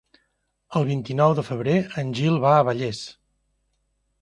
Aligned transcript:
El 0.79 0.87
vint-i-nou 0.91 1.35
de 1.39 1.43
febrer 1.49 1.75
en 2.05 2.11
Gil 2.21 2.41
va 2.47 2.55
a 2.55 2.65
Vallés. 2.71 3.03